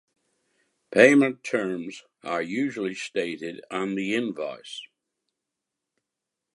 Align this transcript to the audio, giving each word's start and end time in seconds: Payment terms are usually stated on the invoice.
Payment 0.89 1.43
terms 1.43 2.01
are 2.23 2.41
usually 2.41 2.95
stated 2.95 3.63
on 3.69 3.93
the 3.93 4.15
invoice. 4.15 4.81